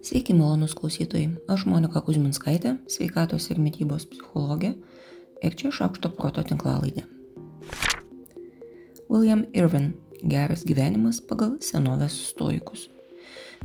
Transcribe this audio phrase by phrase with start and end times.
[0.00, 1.26] Sveiki, malonus klausytojai.
[1.52, 4.70] Aš Monika Kuzminskaitė, sveikatos ir mytybos psichologė
[5.44, 7.04] ir čia šaukšto proto tinklalaidė.
[9.12, 9.92] William Irvin-
[10.32, 12.88] Geras gyvenimas pagal senovės stoikus.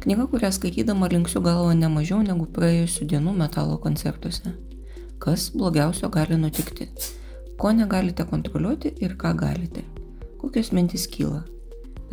[0.04, 4.52] Knyga, kurią skaitydama linksiu galvą ne mažiau negu praėjusių dienų metalo koncertuose.
[5.20, 6.92] Kas blogiausio gali nutikti?
[7.58, 9.88] Ko negalite kontroliuoti ir ką galite?
[10.38, 11.46] Kokios mintis kyla?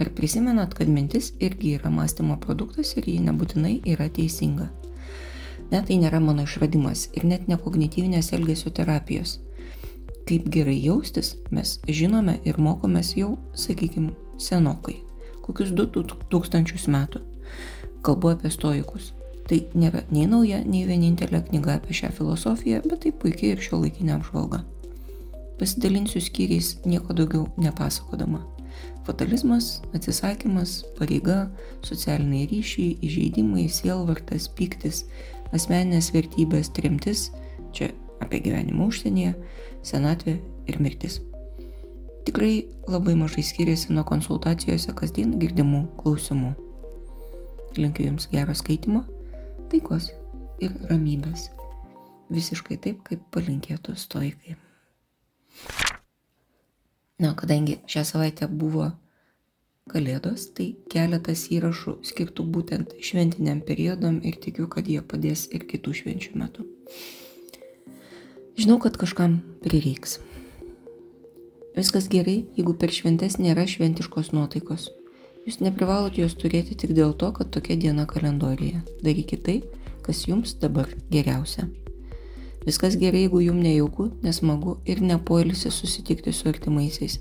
[0.00, 4.70] Ar prisimenat, kad mintis irgi yra mąstymo produktas ir ji nebūtinai yra teisinga?
[5.72, 9.38] Net tai nėra mano išradimas ir net ne kognityvinės elgesio terapijos.
[10.28, 14.98] Kaip gerai jaustis, mes žinome ir mokomės jau, sakykime, senokai,
[15.44, 17.22] kokius 2000 metų.
[18.02, 19.12] Kalbu apie stoikus.
[19.48, 23.82] Tai nėra nei nauja, nei vienintelė knyga apie šią filosofiją, bet tai puikiai ir šio
[23.82, 24.62] laikinė apžvalga.
[25.58, 28.40] Pasidalinsiu skyriais nieko daugiau nepasakodama.
[29.06, 31.48] Fatalizmas, atsisakymas, pareiga,
[31.82, 35.04] socialiniai ryšiai, įžeidimai, sielvartas, pyktis,
[35.56, 37.30] asmeninės vertybės, trimtis,
[37.74, 37.90] čia
[38.22, 39.34] apie gyvenimą užsienyje,
[39.86, 40.38] senatvė
[40.70, 41.18] ir mirtis.
[42.22, 46.52] Tikrai labai mažai skiriasi nuo konsultacijose kasdien girdimų klausimų.
[47.80, 49.02] Linkiu Jums gero skaitimo,
[49.72, 50.12] taikos
[50.62, 51.48] ir ramybės.
[52.32, 54.54] Visiškai taip, kaip palinkėtų stoikai.
[57.20, 58.90] Na, kadangi šią savaitę buvo
[59.90, 65.94] kalėdos, tai keletas įrašų skirtų būtent šventiniam periodam ir tikiu, kad jie padės ir kitų
[66.00, 66.66] švenčių metu.
[68.58, 70.18] Žinau, kad kažkam prireiks.
[71.76, 74.90] Viskas gerai, jeigu per šventes nėra šventiškos nuotaikos.
[75.46, 78.82] Jūs neprivalot jos turėti tik dėl to, kad tokia diena kalendorijoje.
[79.02, 79.56] Darykite tai,
[80.04, 81.66] kas jums dabar geriausia.
[82.66, 87.18] Viskas gerai, jeigu jums nejauku, nesmagu ir nepoilsi susitikti su artimaisiais.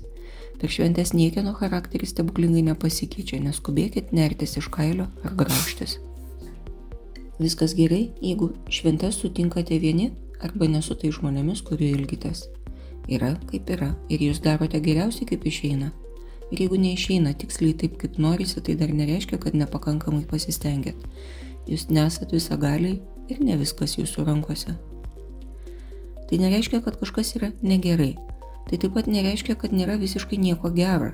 [0.62, 5.96] Per šventės niekieno charakteris stebuklingai nepasikeičia, neskubėkit nertis iš kailio ar grauštis.
[7.42, 10.12] Viskas gerai, jeigu šventės sutinkate vieni
[10.46, 12.44] arba nesu tai žmonėmis, kurių ilgitės.
[13.10, 15.90] Yra kaip yra ir jūs darote geriausiai kaip išeina.
[16.52, 21.02] Ir jeigu neišeina tiksliai taip, kaip norisi, tai dar nereiškia, kad nepakankamai pasistengėt.
[21.66, 23.00] Jūs nesat visagaliai
[23.32, 24.78] ir ne viskas jūsų rankose.
[26.32, 28.14] Tai nereiškia, kad kažkas yra negerai.
[28.64, 31.10] Tai taip pat nereiškia, kad nėra visiškai nieko gero.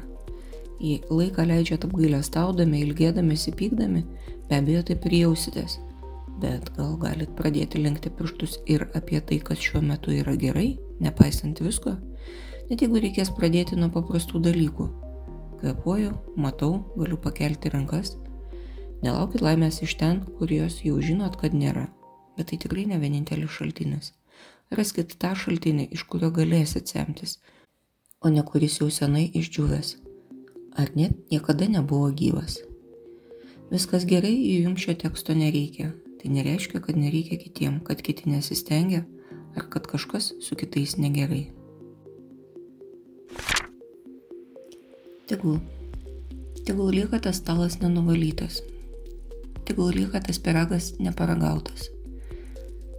[0.78, 4.04] Jei laiką leidžiat apgailę staudami, ilgėdamėsi, pykdami,
[4.46, 5.80] be abejo taip ir jausitės.
[6.38, 10.68] Bet gal galit pradėti lenkti pirštus ir apie tai, kas šiuo metu yra gerai,
[11.02, 11.96] nepaisant visko.
[12.70, 14.86] Net jeigu reikės pradėti nuo paprastų dalykų.
[15.58, 18.14] Kvepuoju, matau, galiu pakelti rankas.
[19.02, 21.88] Nelaukit laimės iš ten, kur jos jau žinot, kad nėra.
[22.38, 24.14] Bet tai tikrai ne vienintelis šaltinis
[24.74, 27.38] raskit tą šaltinį, iš kurio galėsit semtis,
[28.20, 29.94] o ne kuris jau senai išdžiūvęs,
[30.80, 32.60] ar net niekada nebuvo gyvas.
[33.68, 35.92] Viskas gerai, jums šio teksto nereikia.
[36.18, 39.04] Tai nereiškia, kad nereikia kitiem, kad kiti nesistengia,
[39.54, 41.44] ar kad kažkas su kitais negerai.
[45.28, 45.60] Tegul.
[46.64, 48.62] Tegul lieka tas stalas nenuvalytas.
[49.68, 51.92] Tegul lieka tas piragas neparagautas.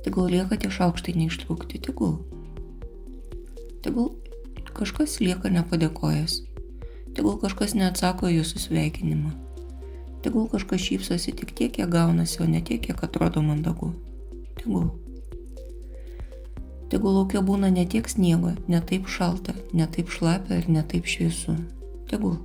[0.09, 2.16] Tegul lieka tie šaukštai neištrūkti, tegul.
[3.86, 4.08] Tegul
[4.74, 6.40] kažkas lieka nepadėkojęs.
[7.14, 9.36] Tegul kažkas neatsako jūsų sveikinimą.
[10.25, 13.92] Tegul kažkas šypsosi tik tiek, kiek gaunasi, o ne tiek, kiek atrodo mandagu.
[14.58, 14.90] Tegul.
[16.90, 21.06] Tegul laukia būna ne tiek sniego, ne taip šalta, ne taip šlapia ir ne taip
[21.06, 21.53] šviesu.
[22.09, 22.40] Tegul.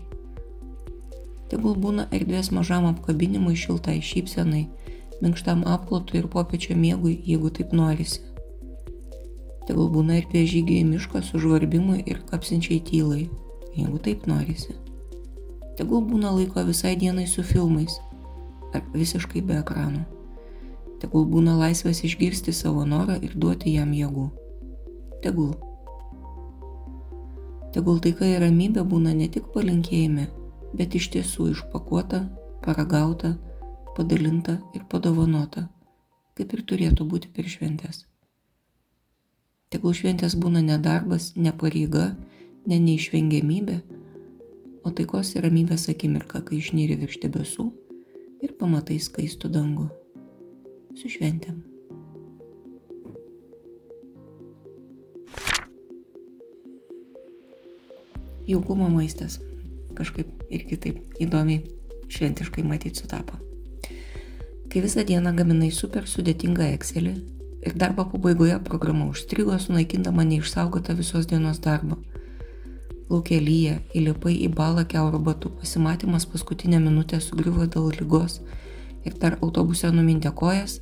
[1.48, 4.66] Tegul būna erdvės mažam apkabinimui, šiltai šypsenai,
[5.22, 8.22] minkštam apklotui ir popiečio miegui, jeigu taip norisi.
[9.69, 13.28] Tegul būna ir prie žygio į mišką su žvarbimui ir kapsinčiai tylai,
[13.76, 14.74] jeigu taip norisi.
[15.78, 17.97] Tegul būna laiko visai dienai su filmais
[18.74, 20.03] ar visiškai be ekranų.
[21.03, 24.28] Tegul būna laisvės išgirsti savo norą ir duoti jam jėgų.
[25.24, 25.54] Tegul.
[27.74, 30.28] Tegul taika ir ramybė būna ne tik palinkėjime,
[30.78, 32.22] bet iš tiesų išpakuota,
[32.64, 33.34] paragauta,
[33.97, 35.68] padalinta ir padovanota,
[36.34, 38.04] kaip ir turėtų būti per šventės.
[39.71, 42.13] Tegul šventės būna ne darbas, ne pareiga,
[42.66, 43.80] ne neišvengiamybė,
[44.84, 47.68] o taikos ir ramybės akimirka, kai išnyri virš debesų
[48.45, 49.86] ir pamatai skaistų dangų.
[50.98, 51.63] Su šventėm.
[58.45, 59.39] Jaukumo maistas
[59.97, 61.65] kažkaip ir kitaip įdomiai
[62.13, 63.41] šventiškai matyti sutapo
[64.74, 67.10] kai visą dieną gaminai super sudėtingą Excelį
[67.68, 71.94] ir darbo pabaigoje programa užstrigo sunaikindama neišsaugotą visos dienos darbą.
[73.06, 78.41] Laukė lyja, įlipai į balą keuro batų, pasimatymas paskutinę minutę sugriuvo dėl lygos
[79.06, 80.80] ir dar autobuse numintė kojas.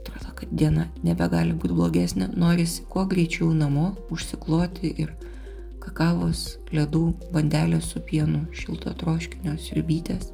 [0.00, 5.12] Atrodo, kad diena nebegali būti blogesnė, norisi kuo greičiau namo užsikloti ir
[5.84, 10.32] kakavos, ledų, bandelės su pienu, šilto troškinio, sriubytės.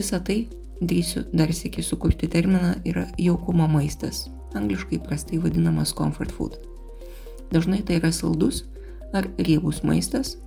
[0.00, 0.46] Visą tai,
[0.80, 6.54] drįsiu dar sėki sukurti terminą, yra jaukumo maistas, angliškai prastai vadinamas comfort food.
[7.52, 8.62] Dažnai tai yra saldus
[9.12, 10.38] ar riebus maistas,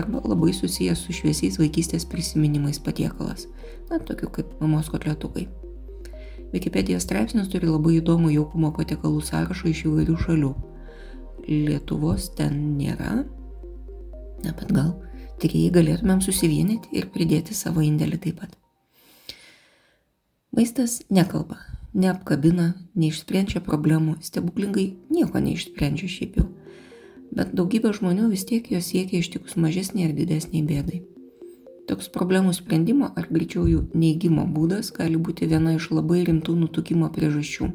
[0.00, 3.50] arba labai susijęs su šviesiais vaikystės prisiminimais patiekalas,
[3.90, 5.44] na, tokiu kaip mamos kotletukai.
[6.54, 10.54] Wikipedijos straipsnis turi labai įdomų jaukumo patiekalų sąrašą iš įvairių šalių.
[11.50, 13.26] Lietuvos ten nėra,
[14.40, 14.96] na, bet gal
[15.44, 18.61] tyrėjai galėtumėm susivienyti ir pridėti savo indėlį taip pat.
[20.52, 21.58] Maistas nekalba,
[21.96, 26.50] neapkabina, neišsprendžia problemų, stebuklingai nieko neišsprendžia šiaip jau
[27.36, 31.00] bet daugybė žmonių vis tiek jos siekia ištikus mažesnį ar didesnį bėdai.
[31.88, 37.08] Toks problemų sprendimo ar greičiau jų neįgymo būdas gali būti viena iš labai rimtų nutukimo
[37.14, 37.70] priežasčių.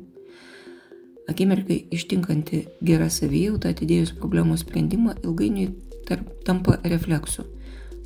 [1.28, 5.74] Akimirkai ištinkanti gera savijauta atidėjus problemų sprendimą ilgainiui
[6.08, 7.44] tarp, tampa refleksu.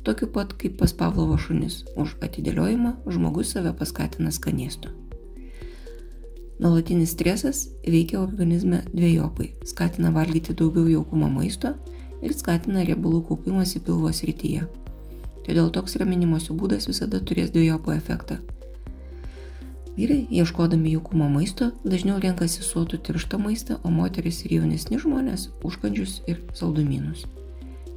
[0.02, 1.84] Tokiu pat kaip pas Pavlovo šunis.
[1.94, 4.90] Už atidėliojimą žmogus save paskatina skanėstu.
[6.62, 11.74] Nuolatinis stresas veikia organizme dviejopai- skatina valgyti daugiau jaukumo maisto
[12.22, 14.66] ir skatina riebalų kaupimas į pilvo srityje.
[15.46, 18.38] Todėl toks raminimosi būdas visada turės dviejopą efektą.
[19.96, 26.22] Vyrai, ieškodami jaukumo maisto, dažniau renkasi suotų tirštą maistą, o moteris ir jaunesni žmonės- užkandžius
[26.26, 27.26] ir saldumynus.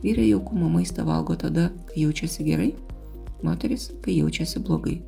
[0.04, 2.72] Vyrai jaukumo maistą valgo tada, kai jaučiasi gerai,
[3.44, 5.00] moteris, kai jaučiasi blogai.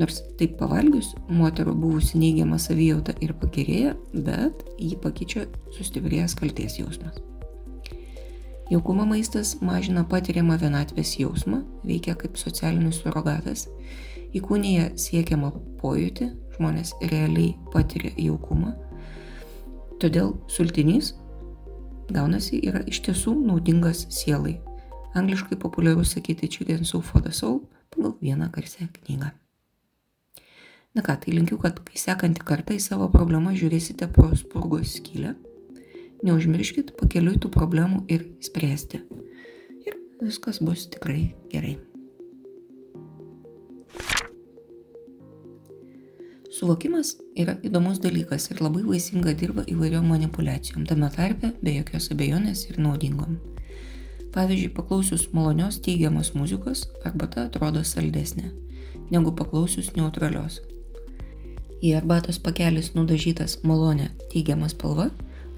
[0.00, 5.44] Nors taip pavalgius, moterų buvusi neigiama savijauta ir pagerėja, bet jį pakeičia
[5.76, 7.18] sustiprėjęs kalties jausmas.
[8.72, 13.66] Jaukumo maistas mažina patiriamą vienatvės jausmą, veikia kaip socialinis surogatas,
[14.32, 15.50] įkūnyje siekiamą
[15.82, 18.72] pojūtį, žmonės realiai patiria jaukumą.
[20.00, 21.12] Todėl sultinys
[22.14, 24.58] gaunasi yra iš tiesų naudingas sielai.
[25.18, 29.30] Angliškai populiaru sakyti chicken soup for the soul pagal vieną garsę knygą.
[30.94, 35.34] Na ką, tai linkiu, kad kai sekantį kartą į savo problemą žiūrėsite pro spurgos skylę,
[36.24, 39.00] neužmirškit pakeliui tų problemų ir spręsti.
[39.88, 41.78] Ir viskas bus tikrai gerai.
[46.62, 52.68] Suvokimas yra įdomus dalykas ir labai vaisinga dirba įvairiom manipulacijom, tame tarpe be jokios abejonės
[52.68, 53.40] ir naudingom.
[54.30, 58.52] Pavyzdžiui, paklausius malonios teigiamos muzikos, arbata atrodo saldesnė
[59.10, 60.60] negu paklausius neutralios,
[61.82, 65.08] Jei arbatos pakelis nudažytas malonė teigiama spalva,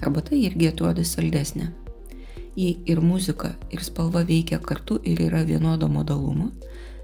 [0.01, 1.69] arbata irgi atrodys saldesnė.
[2.57, 6.49] Jei ir muzika, ir spalva veikia kartu ir yra vienodo modalumo,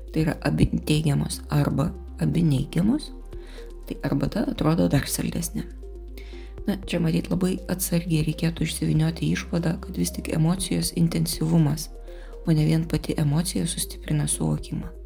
[0.08, 3.12] tai yra abi teigiamos arba abi neigiamos,
[3.90, 5.66] tai arbata atrodo dar saldesnė.
[6.68, 11.88] Na, čia matyt labai atsargiai reikėtų išsivinioti išvadą, kad vis tik emocijos intensyvumas,
[12.46, 15.00] o ne vien pati emocija sustiprina suvokimą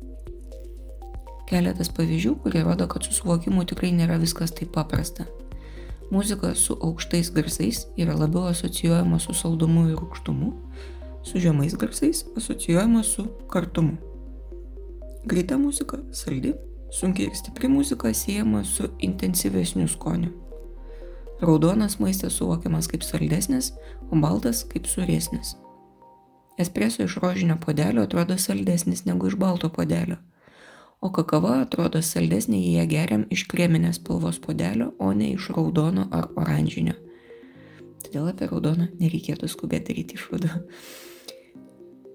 [1.49, 5.27] keletas pavyzdžių, kurie rodo, kad su suvokimu tikrai nėra viskas taip paprasta.
[6.13, 10.51] Muzika su aukštais garsais yra labiau asocijuojama su saldumu ir rūkštumu,
[11.25, 13.97] su žemais garsais asocijuojama su kartumu.
[15.25, 16.55] Greita muzika- saldi,
[16.95, 20.31] sunkiai ir stipri muzika siejama su intensyvesniu skoniu.
[21.41, 23.73] Raudonas maistas suvokiamas kaip saldesnis,
[24.11, 25.57] o baltas kaip suresnis.
[26.59, 30.17] Espreso iš rožinio podelio atrodo saldesnis negu iš balto podelio
[31.05, 36.07] o kakava atrodo saldesnė jei ją geriam iš kreminės spalvos puodelio, o ne iš raudono
[36.19, 36.95] ar oranžinio.
[38.07, 40.51] Todėl apie raudoną nereikėtų skubėti daryti išvadų.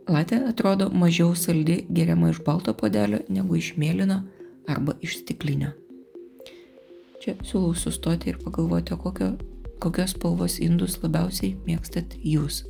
[0.09, 4.23] Latė atrodo mažiau saldi geriama iš balto puodelio negu iš mėlyno
[4.69, 5.71] arba iš stiklinio.
[7.19, 9.33] Čia siūlau sustoti ir pagalvoti, kokio,
[9.83, 12.61] kokios spalvos indus labiausiai mėgstat jūs.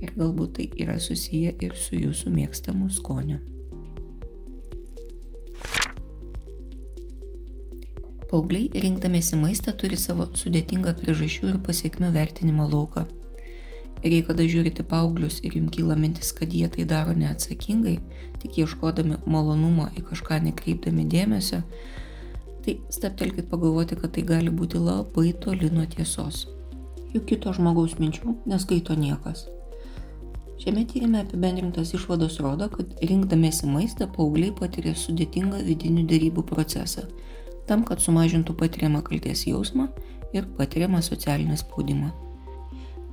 [0.00, 3.42] Ir galbūt tai yra susiję ir su jūsų mėgstamu skoniu.
[8.26, 13.04] Paaugliai rinkdamėsi maistą turi savo sudėtingą priežasčių ir pasiekmių vertinimo lauką.
[14.06, 17.96] Ir jei kada žiūrite paauglius ir jums kyla mintis, kad jie tai daro neatsakingai,
[18.38, 21.64] tik ieškodami malonumo į kažką nekreipdami dėmesio,
[22.62, 26.44] tai steptelkit pagalvoti, kad tai gali būti labai toli nuo tiesos.
[27.14, 29.48] Juk kito žmogaus minčių neskaito niekas.
[30.62, 37.08] Šiame tyrimė apibendrintas išvados rodo, kad rinkdamėsi maistą paaugliai patiria sudėtingą vidinių dėrybų procesą
[37.66, 39.88] tam, kad sumažintų patiriamą kalties jausmą
[40.36, 42.12] ir patiriamą socialinį spaudimą.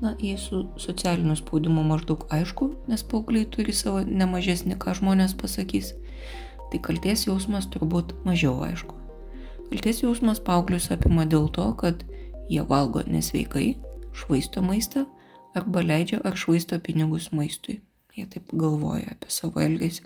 [0.02, 5.94] Na, jei su socialiniu spaudimu maždaug aišku, nes paaugliai turi savo nemažesnį, ką žmonės pasakys,
[6.72, 8.98] tai kalties jausmas turbūt mažiau aišku.
[9.70, 12.04] Kalties jausmas paauglius apima dėl to, kad
[12.50, 13.76] jie valgo nesveikai,
[14.14, 15.06] švaisto maistą
[15.56, 17.80] arba leidžia ar švaisto pinigus maistui.
[18.14, 20.04] Jie taip galvoja apie savo elgesį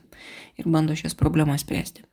[0.61, 2.05] ir bando šias problemas spręsti.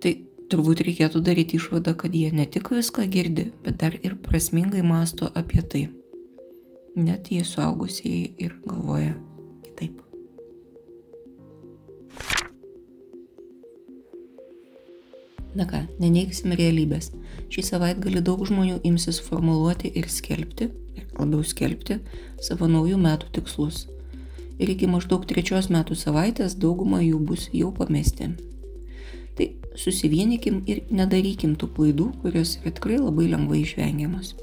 [0.00, 0.12] Tai
[0.52, 5.28] turbūt reikėtų daryti išvadą, kad jie ne tik viską girdi, bet dar ir prasmingai masto
[5.34, 5.84] apie tai.
[6.94, 9.16] Net jie suaugusieji ir galvoja
[9.64, 9.98] kitaip.
[15.58, 17.10] Na ką, neneiksime realybės.
[17.50, 21.98] Šį savaitgalį daug žmonių imsis formuluoti ir skelbti, ir labiau skelbti,
[22.38, 23.84] savo naujų metų tikslus.
[24.62, 28.36] Ir iki maždaug trečios metų savaitės dauguma jų bus jau pamesti.
[29.34, 34.36] Tai susivienykim ir nedarykim tų klaidų, kurios yra tikrai labai lengvai išvengiamas.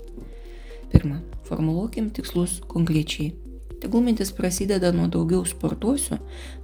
[0.92, 3.34] Pirma, formuluokim tikslus konkrečiai
[3.82, 6.20] Tegul mintis prasideda nuo daugiau sportuosiu,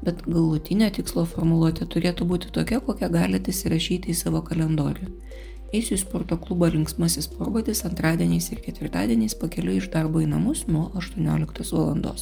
[0.06, 5.08] bet galutinė tikslo formuluotė turėtų būti tokia, kokią galite įsirašyti į savo kalendorių.
[5.74, 10.92] Eisiu į sporto klubą linksmasis sporbatis antradieniais ir ketvirtadieniais pakeliu iš darbo į namus nuo
[11.02, 12.22] 18 val.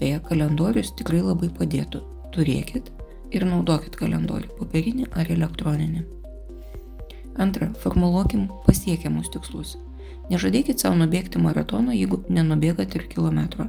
[0.00, 2.00] Beje, kalendorius tikrai labai padėtų.
[2.32, 2.88] Turėkit
[3.36, 6.06] ir naudokit kalendorių, popierinį ar elektroninį.
[7.36, 9.76] Antra, formuluokim pasiekiamus tikslus.
[10.30, 13.66] Nežadėkit savo nubėgti maratono, jeigu nenubėgat ir kilometro.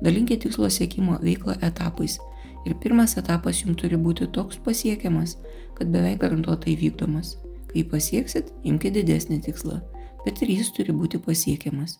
[0.00, 2.18] Dalinkit tikslo siekimo veiklą etapais.
[2.64, 5.36] Ir pirmas etapas jums turi būti toks pasiekiamas,
[5.76, 7.36] kad beveik garantuotai vykdomas.
[7.70, 9.78] Kai pasieksit, imkite didesnį tikslą,
[10.24, 11.98] bet ir jis turi būti pasiekiamas.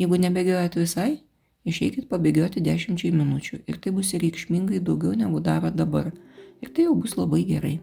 [0.00, 1.10] Jeigu nebėgiojat visai,
[1.68, 6.12] išeikit pabėgioti 10 minučių ir tai bus reikšmingai daugiau negu daro dabar.
[6.60, 7.78] Ir tai jau bus labai gerai.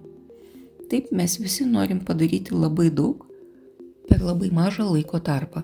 [0.89, 3.26] Taip mes visi norim padaryti labai daug,
[4.07, 5.63] per labai mažą laiko tarpą.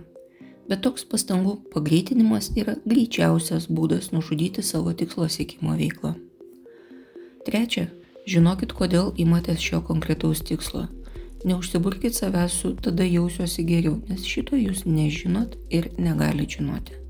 [0.69, 6.13] Bet toks pastangų pagreitinimas yra greičiausias būdas nužudyti savo tikslo siekimo veiklą.
[7.43, 7.89] Trečia,
[8.27, 10.87] žinokit, kodėl imatės šio konkretaus tikslo.
[11.43, 17.03] Neužsiburkit savęs su tada jausiuosi geriau, nes šito jūs nežinot ir negalite žinoti.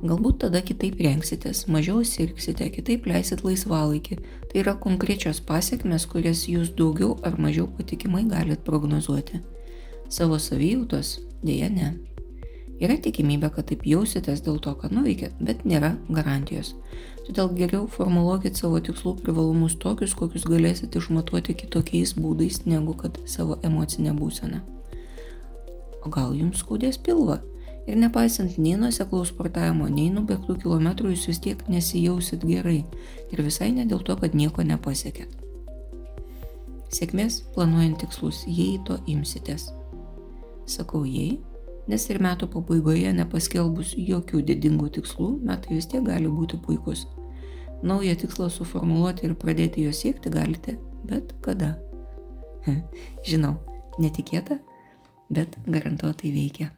[0.00, 4.16] Galbūt tada kitaip rengsitės, mažiau sirksite, kitaip leisit laisvalaikį.
[4.48, 9.42] Tai yra konkrečios pasiekmes, kurias jūs daugiau ar mažiau patikimai galite prognozuoti.
[10.10, 11.92] Savo savijautos dėja ne.
[12.82, 16.72] Yra tikimybė, kad taip jausitės dėl to, ką nuveikėt, bet nėra garantijos.
[17.28, 23.60] Todėl geriau formuluokit savo tikslų privalumus tokius, kokius galėsite išmatuoti kitokiais būdais negu kad savo
[23.62, 24.64] emocinę būseną.
[26.02, 27.38] O gal jums skaudės pilvą?
[27.86, 32.80] Ir nepaisant nei nuseklaus sportavimo, nei nubėgtų kilometrų, jūs vis tiek nesijausit gerai.
[33.30, 35.36] Ir visai ne dėl to, kad nieko nepasiekėt.
[36.90, 39.70] Sėkmės planuojant tikslus, jei to imsitės.
[40.70, 41.40] Sakau jei,
[41.90, 47.08] nes ir metų pabaigoje nepaskelbus jokių didingų tikslų, metai vis tiek gali būti puikus.
[47.82, 51.74] Naują tikslą suformuoluoti ir pradėti jo siekti galite bet kada.
[53.28, 53.56] Žinau,
[54.00, 54.58] netikėta,
[55.32, 56.70] bet garantuotai veikia.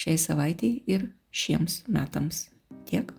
[0.00, 2.46] Šiai savaitėjai ir šiems metams
[2.88, 3.10] tiek.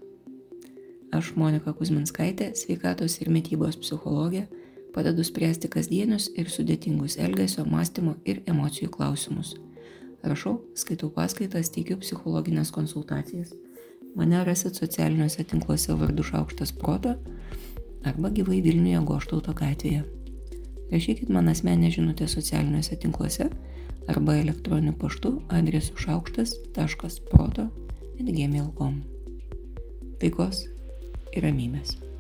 [1.14, 4.48] Aš Monika Kuzminskaitė, sveikatos ir mytybos psichologė
[4.96, 9.56] padedu spręsti kasdienius ir sudėtingus elgesio, mąstymo ir emocijų klausimus.
[10.24, 13.50] Rašau, skaitau paskaitas, teikiu psichologinės konsultacijas.
[14.16, 17.16] Mane rasit socialiniuose tinkluose vardu Šaukštas Proto
[18.04, 20.04] arba gyvai Vilniuje Goštauto gatvėje.
[20.92, 23.50] Rašykit man asmenę žinutę socialiniuose tinkluose
[24.12, 29.02] arba elektroniniu paštu adresu šaukštas.proto.gmail.com.
[30.22, 30.66] Taikos
[31.32, 32.11] ir ramybės.